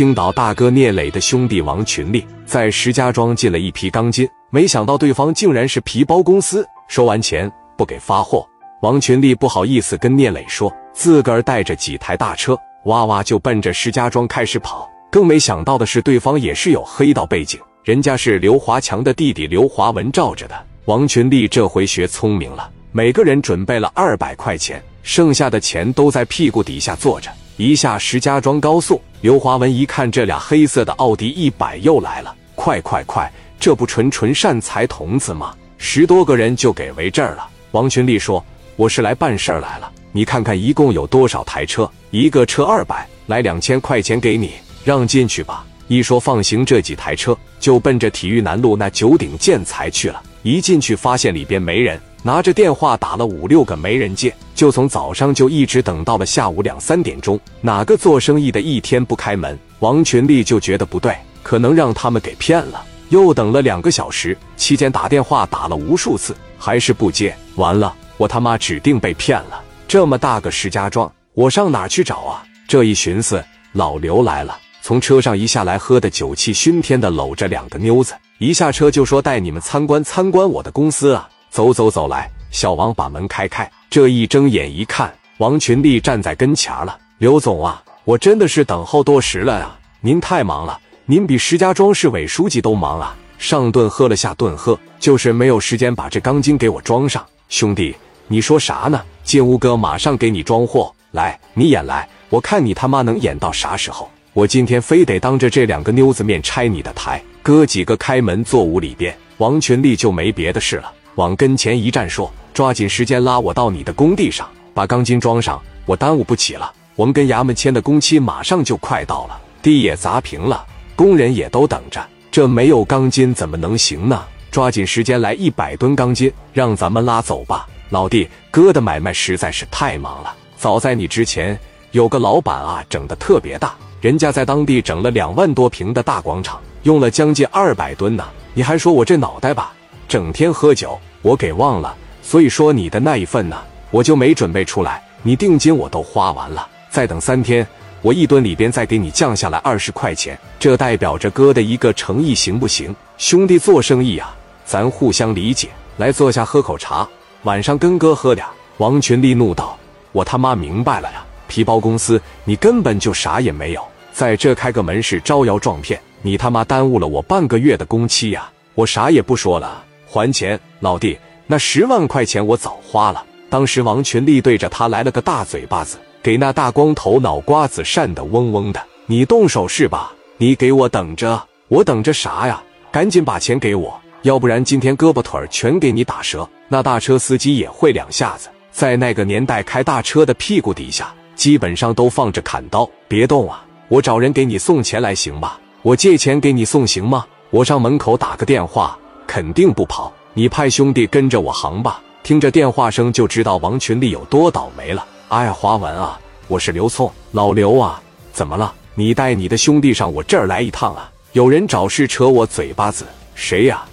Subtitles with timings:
[0.00, 8.48] 青岛大哥聂磊的兄弟王群力在石家庄进了一批钢筋，没想到对方竟然是皮包公司，收完钱不给发货。
[8.80, 14.90] 王群力不好意思跟聂磊说，自个儿带着几台大车，哇哇就奔着石家庄开始跑。
[15.10, 20.54] 更没想到的是，对方也是有黑道背景，人家是刘华强的弟弟刘华文罩着的。
[20.86, 27.30] 王群力这回学聪明了，每个人准备了二百块钱，剩下的钱都在屁股底下坐着。
[27.60, 33.30] 一下石家庄高速，刘华文一看这俩黑色的奥迪一百又来了，快快快，
[33.60, 35.54] 这不纯纯善财童子吗？
[35.76, 37.46] 十多个人就给围这儿了。
[37.72, 38.42] 王群力说
[38.76, 41.86] ：“我是来办事儿来了，你看看一共有多少台车？
[42.10, 50.22] 一个车二百，来两千块钱给你，让进去吧。”一说放行这几台车，就奔着体育南路那九鼎建材去了。
[50.42, 52.00] 一进去发现里边没人。
[52.22, 57.40] 拿着电话打了五六个没人接，就从早上就一直等到了下午两三点钟。
[57.62, 59.58] 哪个做生意的一天不开门？
[59.78, 62.84] 王群力就觉得不对，可能让他们给骗了。
[63.08, 67.34] 又等了两个小时，期间打电话打了无数次，还是不接。
[67.54, 69.62] 完了，我他妈指定被骗了！
[69.88, 72.44] 这么大个石家庄，我上哪去找啊？
[72.68, 81.26] 这一寻思，老刘来了，从车上一下来，喝的酒气熏天的，搂着两个妞子，一下车就说带你们参观参观我的公司啊。
[81.50, 83.70] 走走走来，小王把门开开。
[83.88, 86.96] 这一睁眼一看，王群力站在跟前了。
[87.18, 89.78] 刘总啊，我真的是等候多时了啊！
[90.00, 93.16] 您太忙了，您比石家庄市委书记都忙啊！
[93.38, 97.24] 上顿喝了下顿喝，就是没有时间把这钢筋给我装上。
[97.48, 97.96] 兄弟，
[98.28, 99.02] 你说啥呢？
[99.24, 100.92] 进屋哥马上给你装货。
[101.10, 104.08] 来，你演来，我看你他妈能演到啥时候？
[104.32, 107.20] 我今天非得当着这两个妞子面拆你的台。
[107.42, 110.92] 哥几个开门坐屋里边，王群力就没别的事了。
[111.20, 116.72] 往跟前一站，说：“抓紧时间拉我到你的工地上，把钢筋装上，我耽误不起了。
[116.96, 120.64] 我们跟衙门签的工期马上就快到了，地也砸平了，
[120.96, 122.02] 工人也都等着。
[122.30, 124.24] 这没有钢筋怎么能行呢？
[124.50, 127.68] 抓紧时间来一百吨钢筋，让咱们拉走吧。
[127.90, 130.34] 老弟，哥的买卖实在是太忙了。
[130.56, 131.58] 早在你之前，
[131.90, 138.24] 有个老板啊，整的特别大，人家在当地整了两万多平的大广场，用了将近二百吨呢。
[138.54, 139.74] 你还说我这脑袋吧？”
[140.10, 143.56] 整天喝酒，我给忘了，所以说你的那一份呢，
[143.92, 145.00] 我就没准备出来。
[145.22, 147.64] 你定金我都花完了，再等三天，
[148.02, 152.92] 我一吨里边再给你降下来二十块钱，这代表着哥的一个诚意，行不行？
[153.18, 154.34] 兄弟做生意啊，
[154.64, 155.68] 咱互相理解。
[155.96, 157.08] 来坐下喝口茶，
[157.44, 158.44] 晚上跟哥喝点。
[158.78, 159.78] 王群力怒道
[160.10, 168.50] ：“我他妈明白了呀，皮包公司，你根本就啥也没有，在这开个门市招摇撞骗，你他妈耽误了我半个月的工期呀！
[168.74, 171.16] 我啥也不说了。”还钱，老弟，
[171.46, 173.24] 那十万块钱我早花了。
[173.48, 178.82] 当时王群力对着他来了个大嘴巴子，给那大光头脑瓜子扇得嗡嗡的。
[179.06, 180.12] 你动手是吧？
[180.36, 182.60] 你给我等着，我等着啥呀？
[182.90, 186.48] 赶紧把钱给我，要不然今天胳膊腿儿全给你打折。
[186.66, 192.88] 那大车司机也会两下子，在那个年代开大车的屁股底下基本上都放着砍刀。
[193.06, 195.60] 别动啊，我找人给你送钱来行吧？
[195.82, 197.24] 我借钱给你送行吗？
[197.50, 198.98] 我上门口打个电话。
[199.32, 202.02] 肯定不跑，你派兄弟跟着我行吧。
[202.24, 205.06] 听着电话声就知道王群力有多倒霉了。
[205.28, 206.18] 哎，华文啊，
[206.48, 208.02] 我是刘聪，老刘啊，
[208.32, 208.74] 怎么了？
[208.96, 211.08] 你带你的兄弟上我这儿来一趟啊？
[211.30, 213.84] 有人找事扯我嘴巴子，谁呀？